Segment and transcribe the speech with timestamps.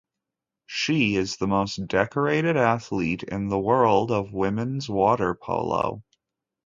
[0.65, 6.01] She is the most decorated athlete in the world of women's water polo.